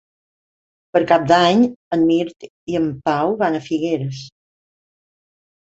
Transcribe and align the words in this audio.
Per 0.95 1.01
Cap 1.11 1.27
d'Any 1.33 1.61
en 1.97 2.07
Mirt 2.07 2.49
i 2.73 2.81
en 2.83 2.91
Pau 3.11 3.39
van 3.45 3.61
a 3.61 3.65
Figueres. 3.71 4.27